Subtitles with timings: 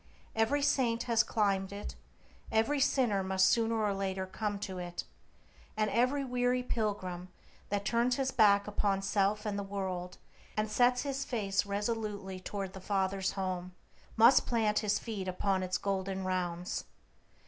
[0.35, 1.93] Every saint has climbed it;
[2.51, 5.03] every sinner must sooner or later come to it,
[5.77, 7.29] and every weary pilgrim
[7.69, 10.17] that turns his back upon self and the world,
[10.57, 13.75] and sets his face resolutely toward the Father's Home,
[14.17, 16.85] must plant his feet upon its golden rounds.